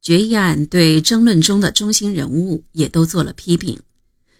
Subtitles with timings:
[0.00, 3.80] 决议案对争论中的中心人物也都做了批评。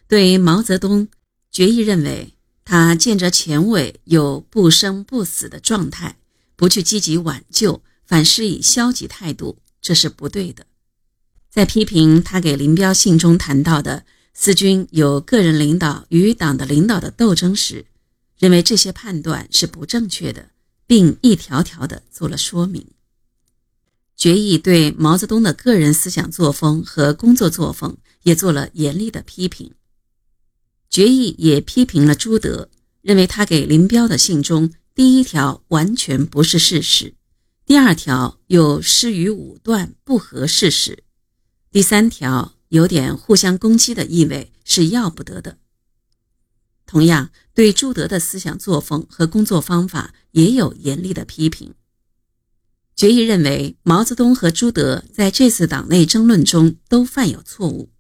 [0.06, 1.08] 对毛泽东，
[1.50, 2.34] 决议认为
[2.64, 6.16] 他见着前委有不生不死的状态，
[6.56, 10.67] 不去积极挽救，反是以消极态度，这是不对的。
[11.51, 17.87] 在批评他给林彪信中谈到的四军有个人领导与党的领导的斗争时，
[18.38, 20.51] 认为这些判断是不正确的，
[20.87, 22.87] 并一条条的做了说明。
[24.19, 29.73] 决议对毛泽东的个人思想作风和工作作风也做了严厉的批评。
[30.91, 32.69] 决议也批评了朱德，
[33.01, 37.15] 认为他给林彪的信中第一条完全不是事实，
[37.65, 41.05] 第二条又失于武断，不合事实。
[41.71, 45.59] 第三条有点互相攻击的意味，是要不得的。
[46.87, 51.74] 同样，对朱德的思想作风和工作方法也有严厉的批评。
[52.98, 57.91] 决议认为，毛泽东和朱德在这次党内争论中都犯有错误。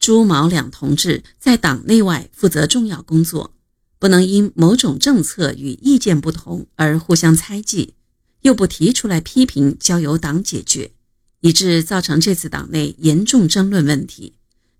[0.00, 3.52] 朱毛两同志在党内外负责重要工作，
[3.98, 7.92] 不能因某种政策与意见不同而互相猜忌，
[8.40, 10.92] 又不提出来批评，交由党解决。
[11.40, 14.32] 以致造成这次党内严重争论问题，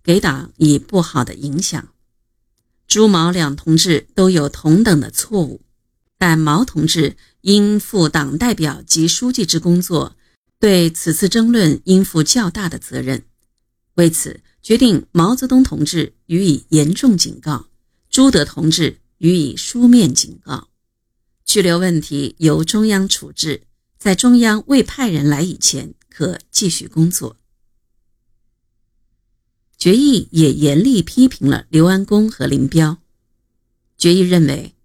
[0.03, 1.89] 给党以不好的影响。
[2.87, 5.61] 朱毛两同志都有同等的错误，
[6.17, 7.15] 但毛同志
[7.45, 10.15] 应负党代表及书记之工作，
[10.59, 13.23] 对此次争论应负较大的责任。
[13.93, 17.67] 为此，决定毛泽东同志予以严重警告，
[18.09, 20.69] 朱德同志予以书面警告，
[21.45, 23.61] 拘留问题由中央处置，
[23.97, 25.93] 在中央未派人来以前。
[26.17, 27.35] 可继续工作。
[29.77, 32.99] 决议也严厉批评了刘安恭和林彪。
[33.97, 34.75] 决议认为，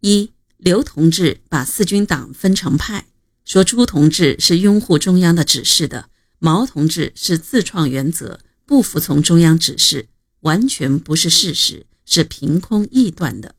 [0.00, 3.06] 一刘同志把四军党分成派，
[3.44, 10.06] 说朱同志是拥护中央的指示的，毛同志是自创原则，不服从中央指示，
[10.42, 13.56] 完全不是事实，是凭空臆断的。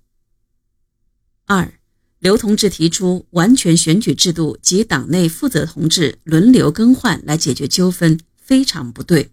[1.45, 1.73] 二。
[2.19, 9.31] 刘同志提出完全选举制度及党内负责同志轮流更换来解决纠纷，非常不对，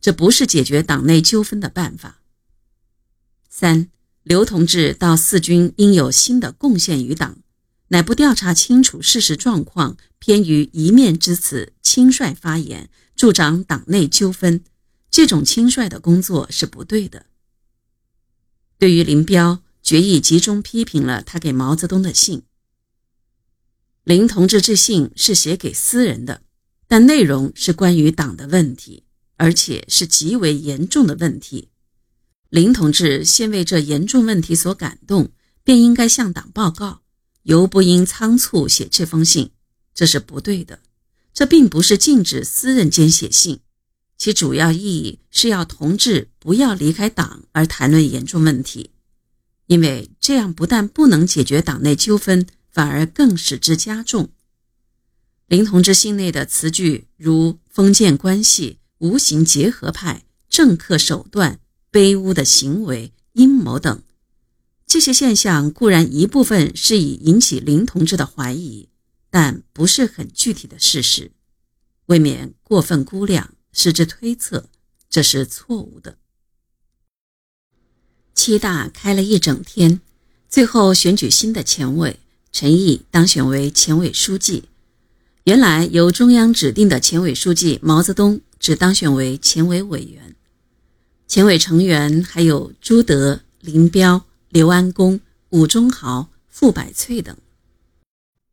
[0.00, 2.22] 这不是解决党内纠纷的办法。
[3.48, 3.88] 三，
[4.24, 7.38] 刘同志到四军应有新的贡献于党，
[7.88, 14.64] 乃不调查清楚事实状况，偏于一面之词，轻率发言，助长党内纠纷，
[15.10, 17.26] 这种轻率的工作是不对的。
[18.78, 19.60] 对于林彪。
[19.84, 22.44] 决议集中批评了他给毛泽东的信。
[24.02, 26.40] 林同志致信是写给私人的，
[26.88, 29.04] 但内容是关于党的问题，
[29.36, 31.68] 而且是极为严重的问题。
[32.54, 35.32] 林同志先为这严重问题所感动，
[35.64, 37.00] 便应该向党报告，
[37.42, 39.50] 尤不应仓促写这封信，
[39.92, 40.78] 这是不对的。
[41.32, 43.58] 这并不是禁止私人间写信，
[44.16, 48.92] 其主要意义是要同志不要离开党而谈论严重问题。
[49.66, 54.30] 因为这样不但不能解决党内纠纷，反而更使之加重。
[55.48, 61.58] 林同志信内的词句如封建关系、无形结合派、政客手段、
[61.94, 64.02] 卑污的行为、阴谋等，
[64.84, 68.88] 这些现象固然一部分是以引起林同志的怀疑，
[69.30, 71.30] 但不是很具体的事实，
[72.06, 74.68] 未免过分估量，使之推测，
[75.08, 76.18] 这是错误的。
[78.34, 80.00] 七大开了一整天，
[80.48, 82.18] 最后选举新的前委，
[82.50, 84.64] 陈毅当选为前委书记。
[85.44, 90.34] 原来由中央指定的前委书记毛泽东只当选为前委委员。
[91.26, 95.20] 前委成员还有朱德、林彪、刘安恭、
[95.50, 97.36] 伍中豪、傅百翠等。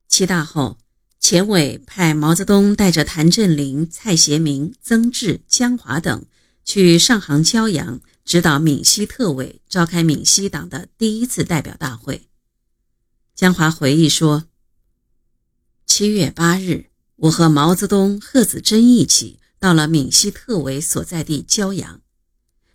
[0.07, 0.77] 七大后，
[1.19, 6.25] 前委派毛泽东带着谭震林、蔡协明、曾志、江华等
[6.65, 8.01] 去上杭骄阳。
[8.23, 12.29] 指导闽西特委召开闽西党的第一次代表大会。
[13.35, 14.45] 江华回忆说
[15.87, 21.99] ：“七月八日，我和毛泽东、贺子珍一起到了闽西特委所在地骄阳，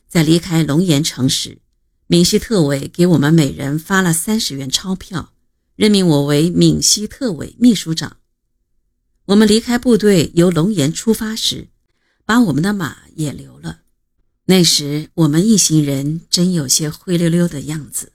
[0.08, 1.58] 在离开龙岩城时，
[2.06, 5.32] 闽西特委给我们每人发了三十元钞票，
[5.74, 8.18] 任命我为闽西特委秘书长。
[9.26, 11.68] 我们离开部队由龙岩出发时，
[12.24, 13.80] 把我们的马也留了。”
[14.48, 18.12] 那时我们一行人真有些灰溜溜的样子。